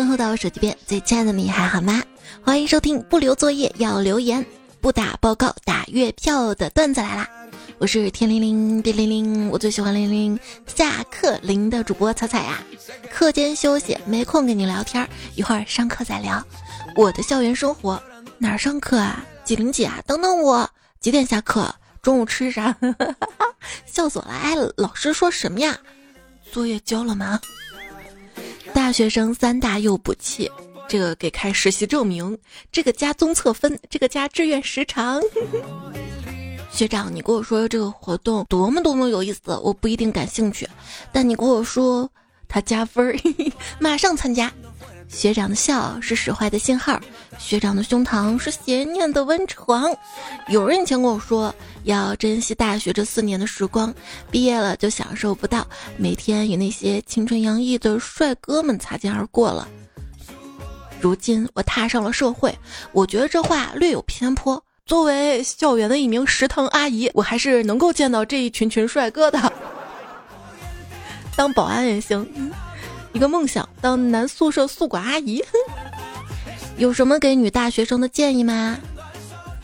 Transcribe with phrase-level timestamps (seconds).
[0.00, 2.02] 问候到我手机边最亲爱的你还好吗？
[2.42, 4.42] 欢迎收听不留作业要留言，
[4.80, 7.28] 不打报告打月票的段子来啦！
[7.76, 12.62] 我是天灵灵地灵灵，我最喜欢灵灵下课铃的主播彩彩呀。
[13.12, 16.42] 课间休息没空跟你聊天，一会儿上课再聊。
[16.96, 18.02] 我的校园生活
[18.38, 19.22] 哪儿上课啊？
[19.44, 20.02] 几零几啊？
[20.06, 20.66] 等等我
[20.98, 21.74] 几点下课？
[22.00, 22.74] 中午吃啥？
[23.84, 24.30] 笑死我了！
[24.32, 25.76] 哎，老师说什么呀？
[26.50, 27.38] 作业交了吗？
[28.74, 30.50] 大学生三大诱捕器，
[30.88, 32.36] 这个给开实习证明，
[32.72, 35.20] 这个加综测分，这个加志愿时长。
[36.70, 40.68] 学长，你跟我说这个活动多么多么有意思，我不一定感兴趣，
[41.12, 42.08] 但你跟我说
[42.48, 43.16] 他加分儿，
[43.78, 44.52] 马上参加。
[45.10, 46.98] 学长的笑是使坏的信号，
[47.36, 49.94] 学长的胸膛是邪念的温床。
[50.48, 53.92] 有人以前跟我说要珍惜大学这四年的时光，
[54.30, 59.66] 毕业了就享受不到每天与那些青春洋溢的帅哥们擦肩而过了。
[61.00, 62.56] 如今我踏上了社会，
[62.92, 64.62] 我觉得这话略有偏颇。
[64.86, 69.52] 作为校园的一名食堂阿姨，我还是能够见到这一群群帅哥的。
[71.36, 72.26] 当保安也行。
[73.12, 75.42] 一个梦想，当男宿舍宿管阿姨，
[76.78, 78.78] 有什么给女大学生的建议吗？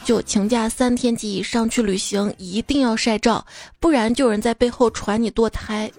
[0.05, 3.45] 就请假三天及以上去旅行，一定要晒照，
[3.81, 5.91] 不然就有人在背后传你堕胎。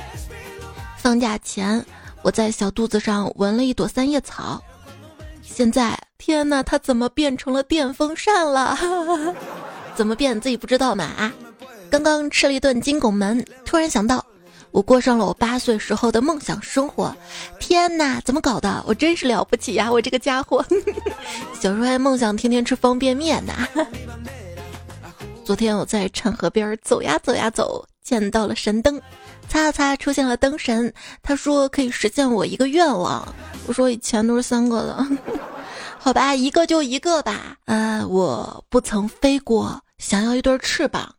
[0.96, 1.84] 放假前，
[2.22, 4.62] 我在小肚子上纹了一朵三叶草，
[5.42, 8.78] 现在，天哪，它怎么变成了电风扇了？
[9.94, 11.04] 怎么变自己不知道吗？
[11.04, 11.32] 啊，
[11.90, 14.24] 刚刚吃了一顿金拱门，突然想到。
[14.72, 17.14] 我过上了我八岁时候的梦想生活，
[17.58, 18.82] 天哪，怎么搞的？
[18.86, 19.90] 我真是了不起呀！
[19.90, 20.64] 我这个家伙，
[21.60, 23.52] 小时候还梦想天天吃方便面呢。
[25.44, 29.00] 昨天我在浐河边走呀走呀走，见到了神灯，
[29.48, 33.26] 擦擦出现了灯神，他说可以实现我一个愿望。
[33.66, 35.06] 我说以前都是三个的，
[35.98, 37.56] 好吧，一个就一个吧。
[37.64, 41.16] 啊，我不曾飞过，想要一对翅膀。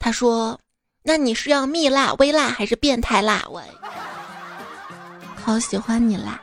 [0.00, 0.58] 他说。
[1.02, 3.42] 那你是要蜜辣、微辣还是变态辣？
[3.48, 3.62] 我
[5.42, 6.40] 好喜欢你啦！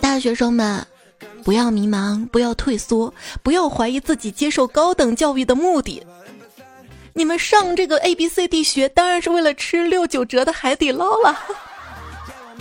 [0.00, 0.86] 大学生们，
[1.42, 6.04] 不要迷茫，不要退缩，不要怀疑自己接受高等教育的目的。
[7.14, 11.38] 你们上这个 A B C D 学，当然是为了吃六九折的海底捞了。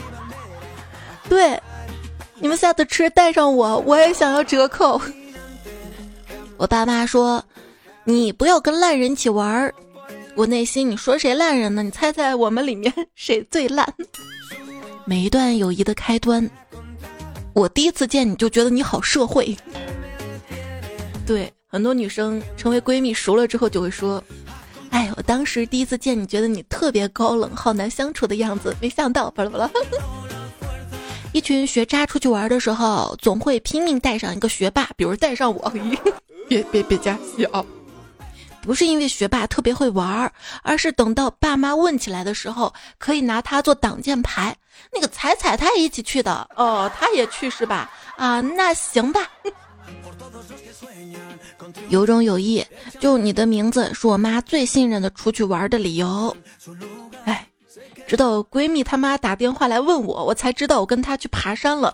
[1.28, 1.62] 对，
[2.36, 5.02] 你们下次吃带上我，我也想要折扣。
[6.56, 7.44] 我爸妈说。
[8.10, 9.72] 你不要跟烂人一起玩儿，
[10.36, 11.84] 我内心你说谁烂人呢？
[11.84, 13.88] 你猜猜我们里面 谁最烂？
[15.06, 16.50] 每一段友谊的开端，
[17.54, 19.56] 我第一次见你就觉得你好社会。
[21.24, 24.24] 对，很多女生成为闺蜜熟了之后就会说
[24.90, 29.70] ：“哎，我当时第一次见你觉得你特别高冷，好难相处的样子，没想到，巴拉巴拉。
[31.32, 35.72] ”一群学渣出去玩的时候，总会拼命带上一个学霸，比如带上我，
[36.50, 37.64] 别别别加戏啊！
[38.62, 40.32] 不是因为学霸特别会玩儿，
[40.64, 44.56] 而是等到爸妈问起来的时候，可以拿他做挡箭牌。
[44.92, 47.90] 那个彩彩他也一起去的哦，他也去是吧？
[48.16, 49.22] 啊，那行吧。
[51.90, 52.66] 有种友谊，
[53.00, 56.36] 就你的名字是我妈最信任的出去玩的理由。
[57.26, 57.48] 哎，
[58.08, 61.94] 直到闺蜜她妈打电话来问我，我才知道我跟她去爬山了。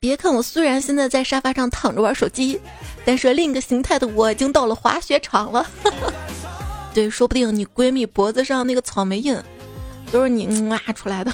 [0.00, 2.60] 别看我虽然现在在沙发上躺着玩手机。
[3.04, 5.66] 但是另一个形态的我已经到了滑雪场了，
[6.92, 9.34] 对，说不定你闺蜜脖子上那个草莓印，
[10.12, 11.32] 都是你挖出来的。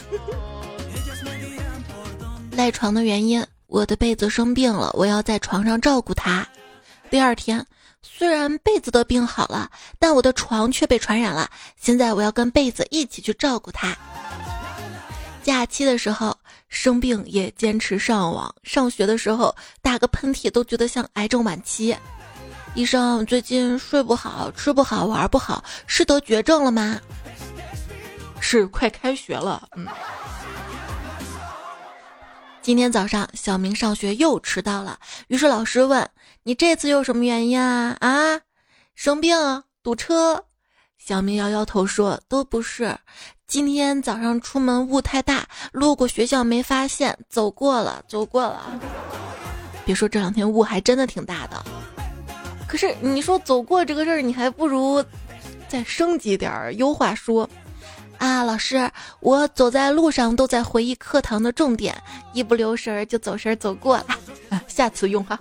[2.52, 6.46] 赖床的原因，我的被子生病了，我要在床上照顾它。
[7.10, 7.66] 第二天，
[8.02, 13.96] 虽然被子的病好了，但我的床却被传染了，现在我要跟被子一起去照顾它。
[15.44, 16.36] 假期的时候。
[16.68, 21.96] 生病也坚持上网，上学的时候打个喷嚏都觉得像癌症晚期。
[22.74, 27.00] 医生，最近睡不好，吃不好，玩不好，是得绝症了吗？
[28.40, 29.68] 是，快开学了。
[29.76, 29.86] 嗯。
[32.60, 34.98] 今天早上，小明上学又迟到了，
[35.28, 36.10] 于是老师问
[36.42, 38.40] ：“你这次又什么原因啊？”啊，
[38.96, 39.36] 生病，
[39.80, 40.44] 堵车。
[41.06, 42.96] 小明摇摇头说：“都不是。”
[43.46, 48.62] 今天早上出门雾太大，路过学校没发现，走过了，走过了。
[49.84, 51.62] 别说这两天雾还真的挺大的，
[52.66, 55.04] 可是你说走过这个事儿，你还不如
[55.68, 57.46] 再升级点儿，优化说
[58.16, 58.90] 啊，老师，
[59.20, 61.94] 我走在路上都在回忆课堂的重点，
[62.32, 64.06] 一不留神就走神走过了，
[64.66, 65.38] 下次用哈。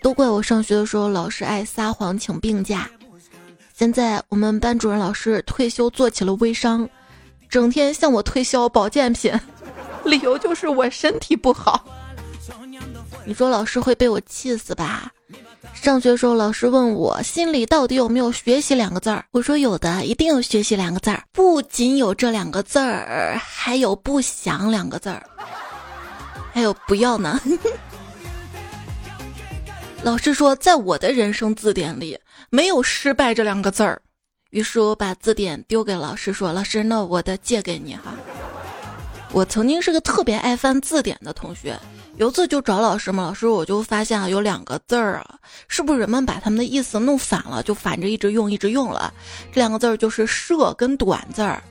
[0.00, 2.88] 都怪我上学的时候老师爱撒谎请病假。
[3.80, 6.86] 现在我们班主任老师退休做起了微商，
[7.48, 9.32] 整天向我推销保健品，
[10.04, 11.82] 理由就是我身体不好。
[13.24, 15.10] 你说老师会被我气死吧？
[15.72, 25.24] 上学时候老师问我心里到底有没有学习两个字儿，我说有的，一定有学习两个字儿，不仅有这两个字儿，还有不想两个字儿，
[26.52, 27.40] 还有不要呢。
[30.02, 32.18] 老师说，在我的人生字典里
[32.48, 34.00] 没有失败这两个字儿。
[34.48, 38.14] 于是我把字典丢给老师，说：“老师，那我的借给你哈。”
[39.30, 41.78] 我曾经是个特别爱翻字典的同学，
[42.16, 45.38] 有次就找老师嘛，老师我就发现啊，有两个字儿啊，
[45.68, 49.12] 是不是人们把他们的意思弄反了，就反着一直用，一直用了？
[49.52, 51.62] 这两个字儿就是“射”跟“短”字儿。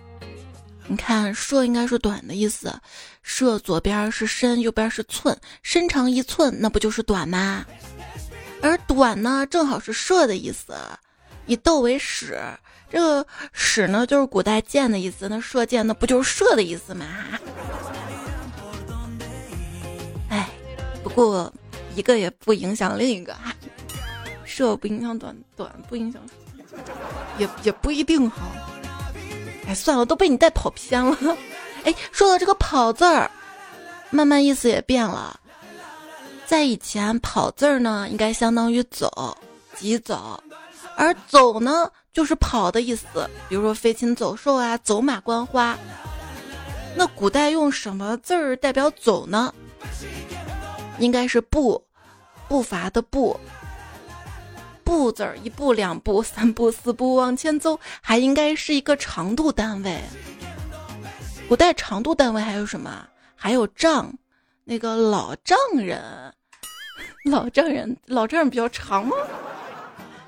[0.87, 2.73] 你看，“射”应该是短的意思
[3.23, 7.65] ，“射”左边是伸，右边是寸，伸长一寸，那不就是短吗？
[8.61, 10.75] 而“短”呢，正好是“射”的意思，
[11.45, 12.39] 以斗为矢。
[12.89, 15.29] 这个“矢”呢，就是古代箭的意思。
[15.29, 17.06] 那射箭，那不就是射的意思吗？
[20.29, 20.50] 哎，
[21.03, 21.51] 不过
[21.95, 23.35] 一个也不影响另一个，
[24.44, 26.21] 射不影响短，短不影响，
[27.38, 28.38] 也也不一定哈。
[29.67, 31.17] 哎，算了，都被你带跑偏了。
[31.85, 33.31] 哎，说到这个“跑”字儿，
[34.09, 35.39] 慢慢意思也变了。
[36.50, 39.38] 在以前，“跑”字儿呢，应该相当于走，
[39.75, 40.44] 急走，
[40.98, 41.92] 而“走”呢。
[42.12, 43.06] 就是跑的意思，
[43.48, 45.78] 比如说飞禽走兽啊，走马观花。
[46.96, 49.54] 那古代用什么字儿代表走呢？
[50.98, 51.86] 应该是步，
[52.48, 53.40] 步伐的步。
[54.84, 60.01] 步字儿，一步两步 三步四步往前走，还应该是一个长度单位。
[61.48, 63.07] 古代长度单位还有什么？
[63.36, 64.12] 还有丈，
[64.63, 66.34] 那个老丈人，
[67.30, 69.16] 老丈人，老丈人比较长吗？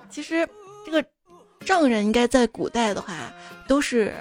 [0.09, 0.47] 其实
[0.85, 1.03] 这个。
[1.63, 3.13] 丈人应该在古代的话
[3.67, 4.15] 都是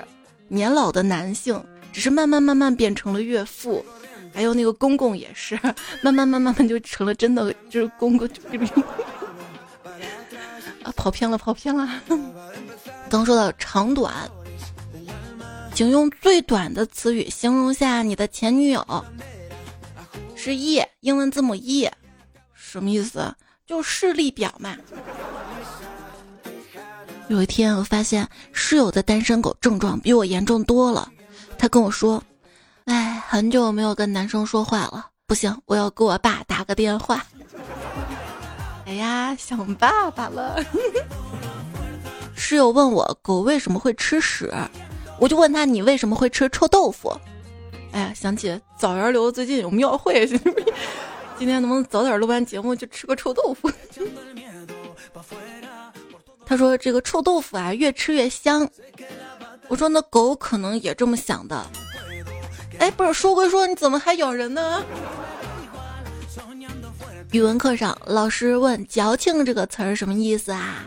[0.47, 1.59] 年老的男性，
[1.91, 3.83] 只是慢慢慢慢变成了岳父，
[4.35, 5.59] 还有那个公公也是
[6.05, 8.29] 慢慢慢慢慢就成了真的就是公公。
[10.83, 11.89] 啊，跑偏了，跑偏了。
[13.09, 14.13] 刚说到长短，
[15.75, 19.05] 请用最短的词语形容下你的前女友。
[20.37, 21.91] 是 E，英文字母 E，
[22.71, 23.35] 什么意思？
[23.67, 24.77] 就视力表嘛。
[27.27, 31.11] 有一天，我发现室友的单身狗症状比我严重多了。
[31.59, 32.23] 他跟我说
[32.87, 37.27] ：“哎，很久没有跟男生说话了，不行，我要给我爸打个电话。”
[38.87, 40.65] 哎呀，想爸爸了。
[42.37, 44.53] 室友问我狗为什么会吃屎，
[45.19, 47.13] 我就问他你为什么会吃臭豆腐。
[47.91, 50.25] 哎呀，想起枣园流最近有庙会，
[51.41, 53.73] 今天能不能早点录完节目就吃个臭豆腐？
[56.45, 58.69] 他说：“这个臭豆腐啊，越吃越香。”
[59.69, 61.67] 我说：“那狗可能也这么想的。”
[62.79, 64.85] 哎，不是说归说，你怎么还咬人呢？
[67.33, 70.85] 语文课上，老师问“矫情”这个词儿什么意思啊？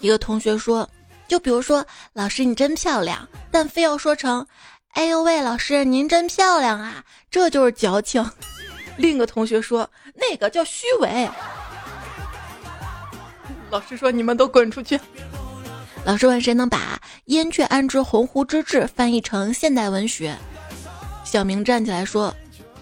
[0.00, 0.90] 一个同学说
[1.28, 4.44] ：“就比如说，老师你真漂亮，但非要说成
[4.94, 8.28] ‘哎呦喂，老师您真漂亮啊’，这就是矫情。”
[8.96, 11.28] 另一个同学说：“那个叫虚伪。
[13.70, 14.98] ”老师说：“你们都滚出去。”
[16.04, 20.36] 老师问：“谁能把‘燕雀安知鸿鹄之志’翻译成现代文学？”
[21.24, 22.34] 小明站起来说：“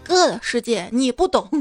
[0.04, 1.48] 哥的世界你不懂。”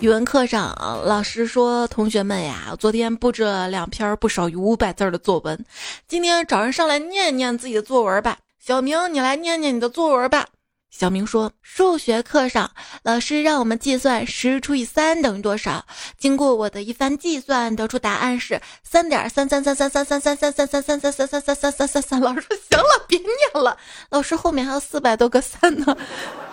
[0.00, 5.64] 语文课上，老师说：“同学们呀，昨天布置了两篇不少于五百字的作文，
[6.06, 10.48] 今天找人上来念念自己的作文吧。”小明，你来念念你的作文吧。
[10.90, 12.68] 小明说：“数学课上，
[13.04, 15.86] 老师让我们计算十除以三等于多少。
[16.18, 23.30] 经过我的一番计算，得出答案是三点三三三三三三三三三三三三三三三三三三三。”老师说：“行了，别念
[23.62, 23.78] 了。
[24.10, 25.96] 老师后面还有四百多个三呢。”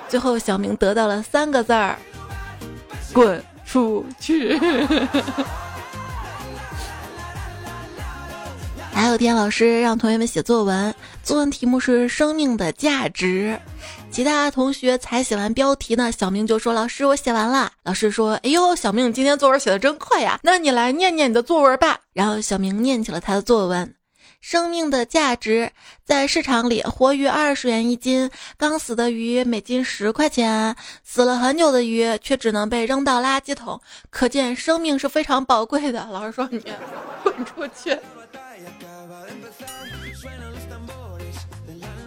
[0.07, 1.97] 最后，小明得到了三个字儿
[3.11, 4.55] ：“滚出去。”
[8.93, 13.59] 还有天，老师让同学们写作文，作文题目是“生命的价值”。
[14.09, 20.39] 其他同学才写完标题呢，小明就说：“老师，我写完了。”老师说：“哎呦，小明，你今天作文写的真快呀！
[20.43, 23.93] 那你来念念你的作文吧。”然后小明念起了他的作文
[24.39, 25.71] ：“生命的价值，
[26.05, 36.61] 在市场里，活鱼二十元一斤，刚死的鱼每斤十块钱，死了很久的鱼却只能被扔到垃圾桶，可见生命是非常宝贵的。”老师说：“你
[37.23, 37.97] 滚出去。”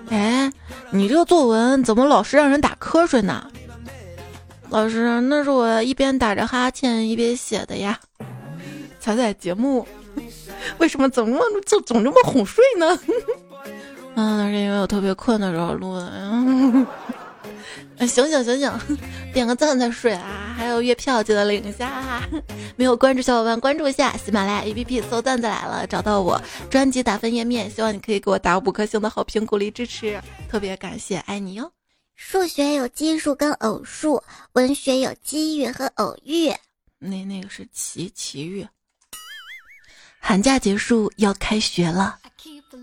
[0.09, 0.53] 哎，
[0.91, 3.51] 你这个作文怎么老是让人打瞌睡呢？
[4.71, 7.99] 老师，那是我一边打着哈欠一边写的呀。
[9.01, 9.87] 彩彩节目，
[10.79, 12.99] 为什么怎么就总这么哄睡呢？
[14.15, 16.11] 嗯， 那是因为我特别困的时候录的。
[18.01, 18.99] 醒醒醒醒，
[19.33, 20.55] 点个赞再睡啊！
[20.57, 22.23] 还有月票记得领一下。
[22.77, 27.71] 没有关注小伙伴关注一下喜马拉雅 APP，搜段子来了，找到我专辑打分页面。
[27.71, 31.73] 希望你可以给我打五颗星的好评，鼓励支持，特别感谢，爱你哟。
[32.15, 34.23] 数学有奇数跟偶数，
[34.53, 36.53] 文学有机遇和偶遇。
[36.99, 38.67] 那那个是奇奇遇。
[40.19, 42.19] 寒假结束要开学了，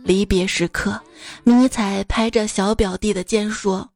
[0.04, 1.02] 离别时刻，
[1.44, 3.90] 迷彩拍着小表弟的肩说。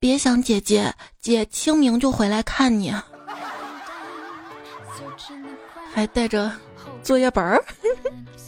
[0.00, 2.90] 别想姐姐，姐清明就回来看你，
[5.92, 6.50] 还带着
[7.02, 7.62] 作业本儿。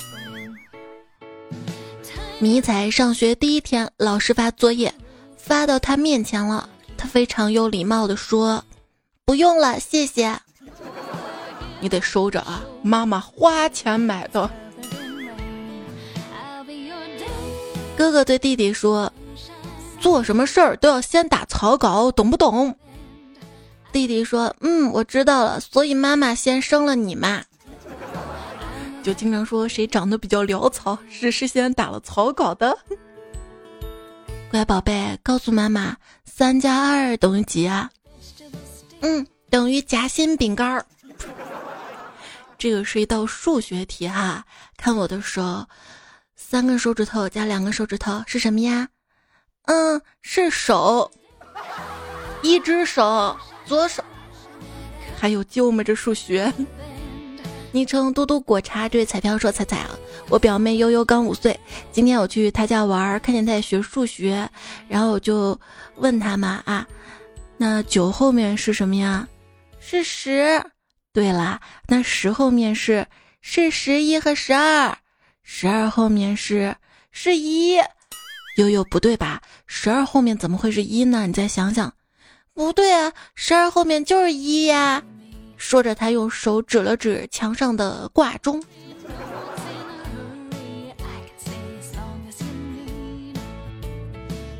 [2.40, 4.92] 迷彩上学第一天，老师发作业，
[5.36, 6.66] 发到他面前了，
[6.96, 8.64] 他非常有礼貌的说
[9.26, 10.34] ：“不用了，谢谢。”
[11.80, 14.50] 你得收着啊，妈妈花钱买的。
[17.94, 19.12] 哥哥对弟弟说。
[20.02, 22.76] 做什么事儿都要先打草稿，懂不懂？
[23.92, 25.60] 弟弟说：“嗯，我知道了。
[25.60, 27.44] 所以妈妈先生了你嘛。”
[29.00, 32.76] 就经常说谁长得比较潦草，是事先打了草稿的。
[34.50, 37.88] 乖宝贝，告诉妈妈，三加二等于几啊？
[39.02, 40.84] 嗯，等于夹心饼干儿。
[42.58, 44.44] 这个是一道数学题哈，
[44.76, 45.64] 看我的手，
[46.34, 48.88] 三根手指头加两根手指头是什么呀？
[49.64, 51.10] 嗯，是手，
[52.42, 54.02] 一只手，左手，
[55.18, 55.84] 还有救吗？
[55.84, 56.52] 这数学。
[57.70, 59.90] 昵称嘟嘟果茶这位彩票说：“彩彩啊，
[60.28, 61.58] 我表妹悠悠刚五岁，
[61.90, 64.46] 今天我去她家玩，看见她在学数学，
[64.88, 65.58] 然后我就
[65.96, 66.86] 问她嘛啊，
[67.56, 69.26] 那九后面是什么呀？
[69.80, 70.62] 是十。
[71.14, 73.06] 对啦，那十后面是
[73.40, 74.98] 是十一和十二，
[75.42, 76.76] 十二后面是
[77.10, 77.78] 是一。”
[78.56, 79.40] 悠悠不对吧？
[79.66, 81.26] 十二后面怎么会是一呢？
[81.26, 81.92] 你再想想，
[82.52, 85.02] 不对啊，十二后面就是一呀。
[85.56, 88.62] 说着，他用手指了指墙上的挂钟。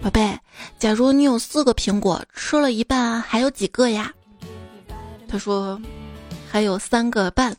[0.01, 0.39] 宝贝，
[0.79, 4.13] 假如你有四个苹果，吃了一半，还有几个呀？
[5.29, 5.81] 他说，
[6.51, 7.57] 还有三个半。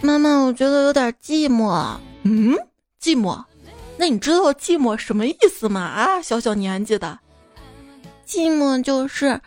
[0.00, 1.96] 妈妈，我觉得有点寂寞。
[2.24, 2.56] 嗯，
[3.00, 3.42] 寂寞，
[3.96, 5.80] 那你知道寂寞什么意思吗？
[5.80, 7.18] 啊，小小年纪的，
[8.26, 9.40] 寂寞就是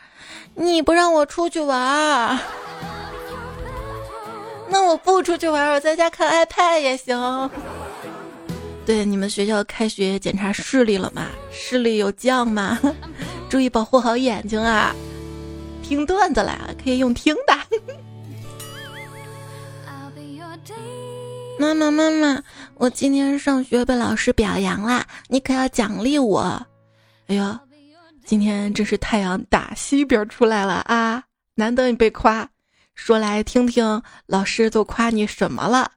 [0.56, 2.38] 你不让我出去玩，
[4.70, 7.50] 那我不出去玩，我在家看 iPad 也行。
[8.86, 11.28] 对，你们学校开学检查视力了吗？
[11.52, 12.80] 视力有降吗？
[13.50, 14.94] 注意保护好眼睛啊！
[15.82, 17.56] 听段子来了，可以用听的。
[21.58, 22.44] 妈妈，妈妈，
[22.78, 26.42] 我今天上学被老师表扬啦，你可要奖励我。
[27.28, 27.60] 哎呦，
[28.26, 31.24] 今天真是太阳打西边出来了啊！
[31.56, 32.50] 难得你被夸，
[32.94, 35.92] 说来听听，老师都夸你什么了？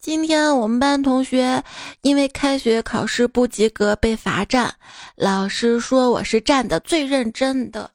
[0.00, 1.62] 今天我们班同学
[2.02, 4.74] 因为开学考试不及格被罚站，
[5.14, 7.90] 老师说我是站的最认真的。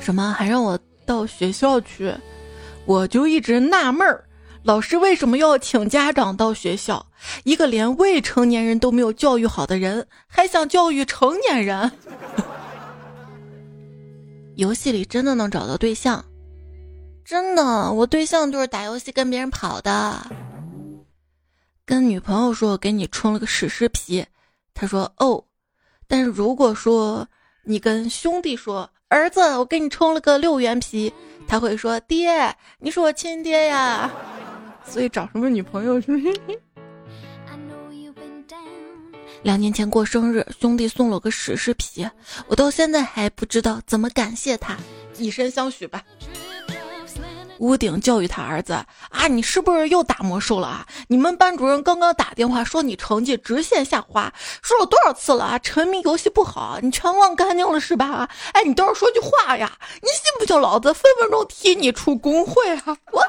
[0.00, 0.32] 什么？
[0.32, 0.78] 还让我？
[1.04, 2.14] 到学校去，
[2.88, 4.24] 我就一直纳闷儿，
[4.62, 7.04] 老师为什么要请家长到学校？
[7.44, 11.92] 一个连未成年人都没有教育好的人，还想教育成年人？
[14.56, 16.24] 游戏里真的能找到对象？
[17.26, 20.26] 真的，我对象就是打游戏跟别人跑的。
[21.84, 24.24] 跟女朋友说，我给你充了个史诗皮，
[24.72, 25.44] 他说哦。
[26.06, 27.28] 但是如果说
[27.64, 28.88] 你跟兄弟说。
[29.10, 31.10] 儿子，我给你充了个六元皮，
[31.48, 34.08] 他会说：“爹，你是我亲爹呀。”
[34.86, 36.00] 所以找什么女朋友？
[39.42, 42.06] 两年前过生日，兄弟送了个史诗皮，
[42.48, 44.76] 我到现在还不知道怎么感谢他，
[45.16, 46.02] 以身相许吧。
[47.58, 48.72] 屋顶教育他儿子
[49.10, 50.86] 啊，你是不是又打魔兽了啊？
[51.08, 55.58] 你们班主任刚刚打电话说你成绩直线下滑，说了多少次了啊？
[55.58, 58.28] 沉迷游戏不好，你全忘干净了是吧？
[58.52, 59.70] 哎，你倒是说句话呀！
[60.02, 62.96] 你信不信老子分分钟踢你出工会啊？
[63.12, 63.20] 我，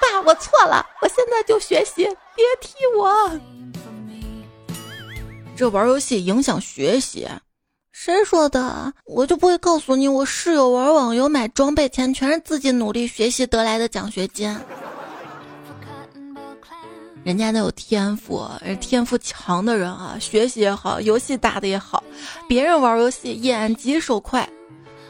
[0.00, 3.40] 爸，我错了，我现在就学习，别踢我。
[5.56, 7.28] 这玩游戏影响学习。
[7.92, 8.92] 谁说的？
[9.04, 14.58] 我就不会告诉你，我室友玩网游买装备钱全是自己努力学习得来的奖学金。
[17.22, 18.44] 人家都有天赋，
[18.80, 22.02] 天赋强的人啊，学习也好，游戏打的也好。
[22.48, 24.48] 别人玩游戏眼疾手快，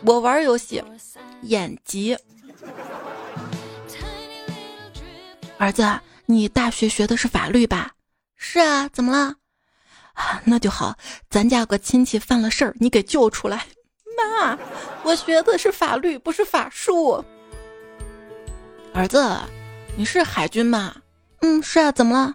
[0.04, 0.82] 我玩游戏，
[1.42, 2.14] 眼疾。
[5.56, 5.88] 儿子，
[6.26, 7.92] 你大学学的是法律吧？
[8.36, 9.36] 是啊，怎么了？
[10.14, 10.96] 啊，那就好。
[11.30, 13.66] 咱家有个亲戚犯了事儿，你给救出来。
[14.16, 14.58] 妈，
[15.02, 17.24] 我学的是法律，不是法术。
[18.92, 19.38] 儿子，
[19.96, 20.94] 你是海军吗？
[21.40, 22.34] 嗯，是啊，怎么了？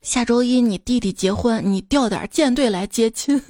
[0.00, 3.40] 下周一你弟弟结婚，你调点舰队来接亲。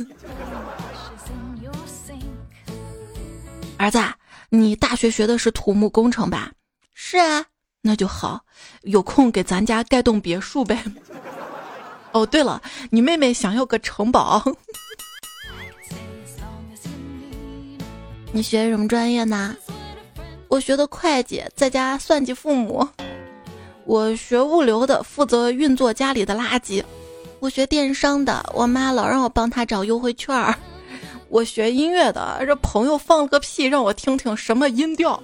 [3.78, 4.02] 儿子，
[4.48, 6.50] 你大学学的是土木工程吧？
[6.94, 7.44] 是啊，
[7.82, 8.40] 那就好，
[8.82, 10.82] 有空给咱家盖栋别墅呗。
[12.16, 14.42] 哦，对了，你妹妹想要个城堡。
[18.32, 19.54] 你学什么专业呢？
[20.49, 22.88] 我学的会计，在家算计父母。
[23.85, 26.82] 我学物流的，负责运作家里的垃圾；
[27.38, 30.54] 我学电商的，我妈老让我帮她找优惠券儿；
[31.28, 35.23] 我学音乐的，这朋友放了个屁，让我听听什么音调。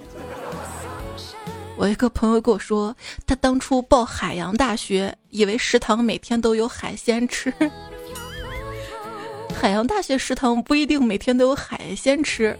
[1.75, 7.53] 我一个朋友跟我说，他当初报海洋大学，以为食堂每天都有海鲜吃。
[9.53, 12.57] 海洋大学食堂不一定每天都有海鲜吃，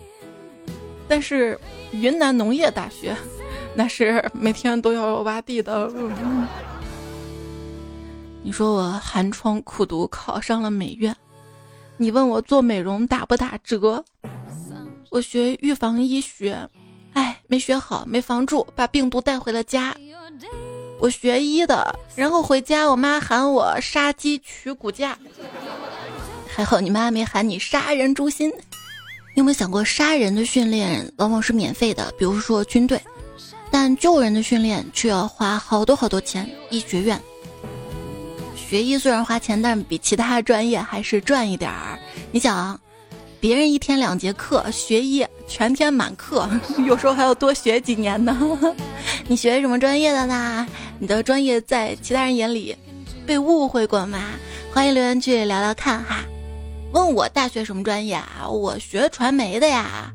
[1.07, 1.59] 但是
[1.91, 3.15] 云南农业大学。
[3.75, 5.91] 那是每天都要挖地的。
[8.43, 11.15] 你说我寒窗苦读考上了美院，
[11.97, 14.03] 你问我做美容打不打折？
[15.09, 16.69] 我学预防医学，
[17.13, 19.95] 哎，没学好，没防住，把病毒带回了家。
[20.99, 25.17] 我学医的，然后回家，我妈喊我杀鸡取骨架，
[26.47, 28.49] 还好你妈没喊你杀人诛心。
[28.49, 33.01] 你有没有想过，杀人的训练往往是免费的，比如说军队。
[33.71, 36.47] 但救人的训练却要花好多好多钱。
[36.69, 37.19] 医学院
[38.55, 41.99] 学医虽然花钱，但比其他专业还是赚一点儿。
[42.31, 42.79] 你想，
[43.43, 46.49] 别人一天两节课，学医全天满课，
[46.87, 48.33] 有时候还要多学几年呢。
[49.27, 50.65] 你学什么专业的呢？
[50.97, 52.73] 你的专业在其他人眼里
[53.25, 54.17] 被误会过吗？
[54.73, 56.23] 欢迎留言区聊聊看哈。
[56.93, 58.47] 问我大学什么专业啊？
[58.47, 60.09] 我学传媒的呀。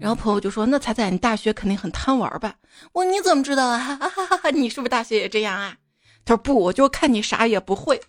[0.00, 2.54] 然后朋友就说：“那彩彩，你大学肯定很贪玩吧？”
[2.94, 4.00] 我你怎么知道啊？
[4.54, 5.76] 你是不是大学也这样啊？
[6.24, 8.00] 他说：“不，我就看你啥也不会。”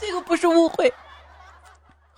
[0.00, 0.90] 这个不是误会，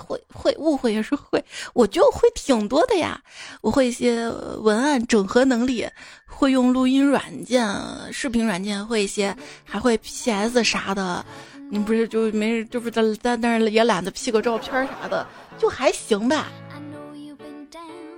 [0.02, 3.20] 会会误会也是会，我就会挺多的呀。
[3.60, 4.28] 我会一些
[4.60, 5.86] 文案整合能力，
[6.26, 7.64] 会用录音软件、
[8.12, 9.34] 视频软件，会一些，
[9.64, 11.24] 还会 PS 啥的。
[11.70, 16.50] 你不是就没就是在在那也懒得 P 个照片啥的，就还行吧。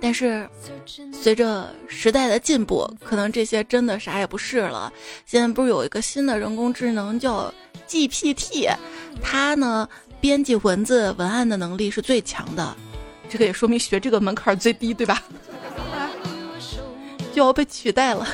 [0.01, 0.47] 但是，
[1.13, 4.91] 随着时代的进步，可能这些真的啥也不是了。
[5.25, 7.51] 现在不是有一个新的人工智能叫
[7.87, 8.69] GPT，
[9.23, 9.87] 它呢
[10.25, 12.75] 编辑文字文案的能力是最强的，
[13.29, 15.21] 这个也说明学这个门槛最低，对吧？
[17.31, 18.27] 就要被取代了。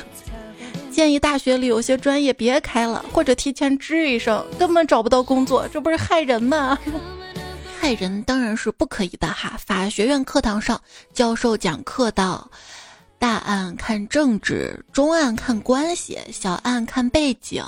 [0.89, 6.79] 建议大学里有些专业别开了，或者提前吱一声，根本找不到工作，这不是害人吗？
[7.77, 9.59] 害人当然是不可以的哈！
[9.59, 12.49] 法学院课堂上，教授讲课道：
[13.19, 17.61] 大案看政治，中案看关系，小案看背景。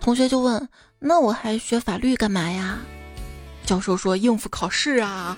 [0.00, 0.66] 同学就问：
[1.06, 2.78] 那我还学法律干嘛呀？
[3.66, 5.36] 教授说：应付考试啊。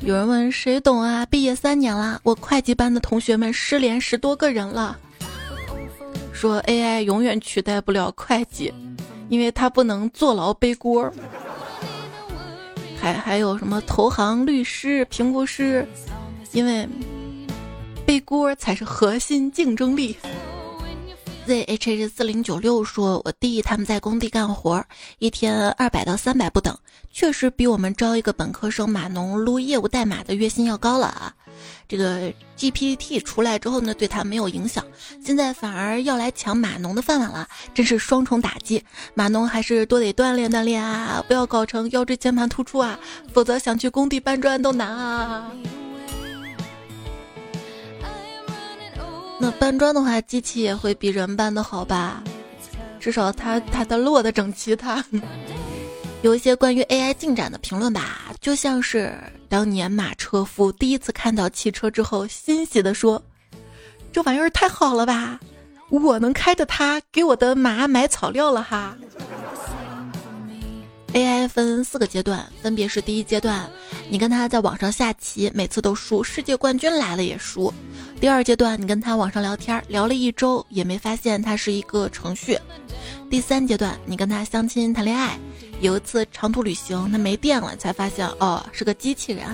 [0.00, 1.24] 有人问：谁懂啊？
[1.24, 4.98] 毕业三年了，我会计班的同学们失联十多个人了。
[6.34, 8.72] 说 AI 永远取代不了会计。
[9.30, 11.10] 因为他不能坐牢背锅，
[12.98, 15.86] 还还有什么投行、律师、评估师，
[16.52, 16.88] 因为
[18.06, 20.16] 背锅才是核心竞争力。
[21.48, 24.84] Zhh 四零九六说：“我弟他们在工地干活，
[25.18, 26.76] 一天二百到三百不等，
[27.10, 31.34] 确实比我们招一个本科生码农撸业务代码的月薪要高了啊。”
[31.88, 34.84] 这个 GPT 出来之后呢，对他没有影响，
[35.24, 38.84] 现在反而要来抢码农的饭碗了，真是双重打击。
[39.14, 42.98] 码农还是多得锻炼锻炼啊，不要搞成腰椎间盘突出啊，
[43.32, 45.50] 否则想去工地搬砖都难啊。
[49.40, 52.22] 那搬砖的话，机器也会比人搬的好吧？
[52.98, 55.04] 至少它它的落的整齐，它。
[56.22, 59.14] 有一些关于 AI 进展的评论吧，就像是
[59.48, 63.22] 当年马车夫第一次看到汽车之后，欣喜的说
[64.12, 65.38] ：“这玩意儿太好了吧，
[65.90, 68.96] 我能开着它给我的马买草料了哈。”
[71.14, 73.68] AI 分四个阶段，分别是第一阶段，
[74.10, 77.72] 你跟他在网上下棋，每次都输，世界冠军来了也输；
[78.20, 82.56] 第二阶段，你跟他网上聊天，聊了一周也没发现他是一个程序；
[83.30, 85.38] 第三阶段，你跟他相亲谈恋爱。
[85.80, 89.44] 有一次长途旅行，他没电了，才发现哦是个机器人。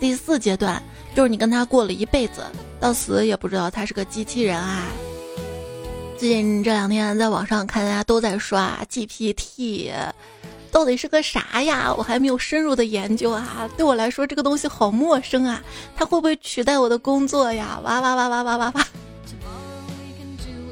[0.00, 0.82] 第四阶段
[1.14, 2.42] 就是你跟他过了一辈子，
[2.80, 4.86] 到死也不知道他是个机器人啊。
[6.16, 9.92] 最近这两天在网上看大家都在刷 GPT，
[10.72, 11.92] 到底是个啥呀？
[11.96, 13.68] 我还没有深入的研究啊。
[13.76, 15.62] 对我来说这个东西好陌生啊，
[15.96, 17.80] 它会不会取代我的工作呀？
[17.82, 18.86] 哇哇哇哇哇哇哇！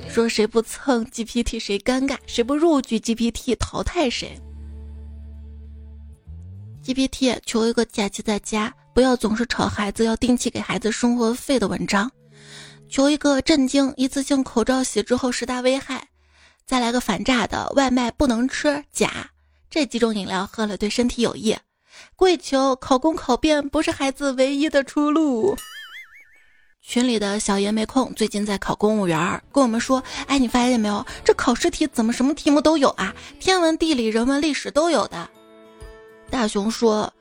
[0.08, 4.40] 说谁不蹭 GPT 谁尴尬，谁不入局 GPT 淘汰谁。
[6.84, 12.11] GPT 求一个假期在家，不要总是吵孩子，要定期给孩子生活费的文章。
[12.88, 16.08] 求一个震惊，一次性口罩洗之后十大危害。
[16.64, 19.30] 再来个反诈的，外卖不能吃假，
[19.70, 21.57] 这几种饮料喝了对身体有益。
[22.16, 25.57] 跪求考公考编不是孩子唯一的出路。
[26.81, 31.04] 群里的小爷没空，最近在考公务员，跟我们说：“哎，你发现没有？
[31.24, 33.14] 这考试题怎么什么题目都有啊？
[33.38, 35.28] 天文、地理、人文、历史都有的。”
[36.31, 37.12] 大熊说：“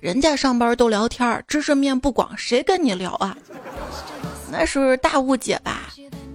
[0.00, 3.36] 人家上班都聊天，知识面不广，谁跟你聊啊？
[4.50, 5.92] 那是大误解吧？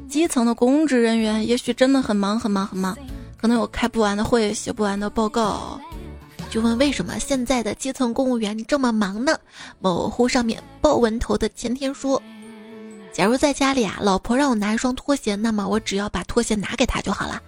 [0.10, 2.98] 基层的公职人员也许真的很忙很忙很忙，
[3.42, 5.82] 可能有开不完的会，写不完的报告。
[6.50, 9.38] 就问为什么现在的基层公务员这么忙呢？
[9.80, 12.22] 某乎上面豹纹头的前天说。”
[13.12, 17.42] 假如在家里啊，老婆让我拿一双拖鞋，那么我只要把拖鞋拿给她就好了。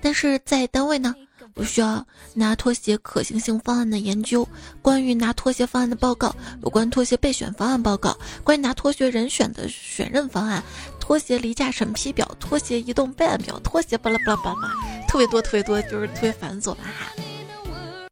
[0.00, 1.12] 但是在单位呢，
[1.54, 4.46] 我需要拿拖鞋可行性方案的研究，
[4.80, 6.32] 关于拿拖鞋方案的报告，
[6.62, 10.62] 有关拖鞋备选方案报告，关于拿拖鞋人选的选任方案，
[11.08, 14.74] 拖鞋离架审批表，拖鞋移动备案表，拖鞋巴拉巴拉巴拉，
[15.08, 17.10] 特别多特别多，就是特别繁琐吧哈。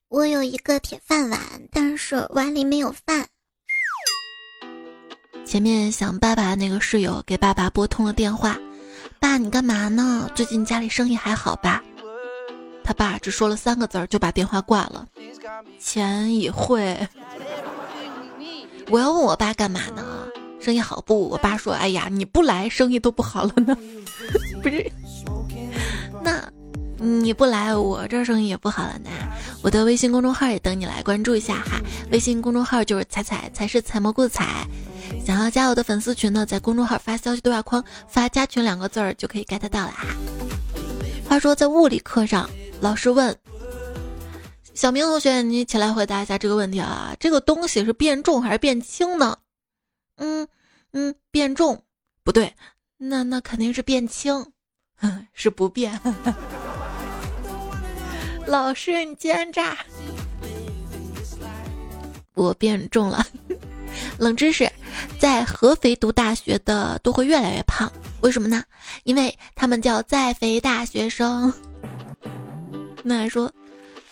[0.09, 1.38] 我有一个铁饭碗，
[1.70, 3.26] 但是碗里没有饭。
[5.44, 8.59] 前面想爸爸那个室友给爸爸拨通了电话，
[9.20, 10.30] 爸，你干嘛呢？
[10.35, 11.85] 最近家里生意还好吧？
[12.82, 15.06] 他爸只说了三个字儿就把电话挂了。
[15.78, 16.96] 钱已汇。
[18.88, 20.26] 我要问我爸干嘛呢？
[20.61, 21.29] 生意好不？
[21.29, 23.77] 我爸说，哎呀，你不来生意都不好了呢。
[24.62, 24.90] 不是，
[26.23, 26.42] 那
[26.99, 29.11] 你不来我这生意也不好了呢。
[29.62, 34.66] 我的微信公众号也等你来关注一下哈，微信公众号就是彩彩才是采蘑菇的彩。
[35.25, 40.07] 想要加我的粉丝群呢，在公众号发消息对话框发“加群”两个字儿就可以 get 到了哈。
[41.29, 42.49] 话说在物理课上，
[42.81, 43.37] 老师问
[44.75, 49.37] 小明同学：“你起来回答一下这个问题啊，这个东西是变重还是变轻呢？”
[50.16, 50.46] 嗯
[50.92, 51.81] 嗯，变重
[52.24, 52.52] 不对，
[52.96, 54.44] 那那肯定是变轻，
[55.33, 55.98] 是不变。
[58.46, 59.76] 老师，你奸诈！
[62.35, 63.24] 我变重了。
[64.18, 64.70] 冷知识，
[65.18, 68.62] 在合肥读大学的都会越来越胖，为什么呢？
[69.05, 71.52] 因为他们叫在肥大学生。
[73.02, 73.52] 那还说，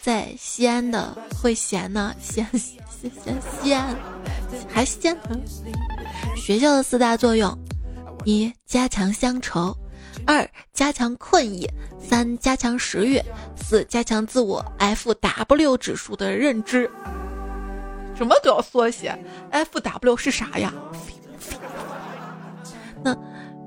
[0.02, 3.96] 在西安的会咸呢，咸咸咸西安
[4.68, 5.40] 还咸呢。
[6.36, 7.56] 学校的四大作用：
[8.24, 9.74] 一、加强乡愁；
[10.26, 11.66] 二、加强困意；
[11.98, 13.20] 三、加强食欲；
[13.56, 16.90] 四、加强自我 F W 指数的认知。
[18.14, 19.16] 什么都要缩写
[19.50, 20.72] ，F W 是啥呀？
[23.02, 23.14] 那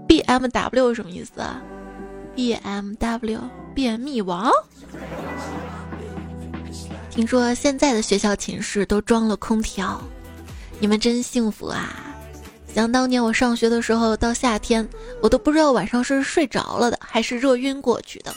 [0.08, 1.62] B M W 什么意思啊
[2.36, 3.41] ？B M W
[3.76, 4.52] 便秘王？
[7.17, 9.99] 听说现在的学校寝室都装了空调，
[10.80, 12.15] 你们真幸福啊！
[12.75, 14.88] 想当年我上学的时候，到夏天
[15.19, 18.32] 我都不知道晚上是睡着了的，还是热晕过去的。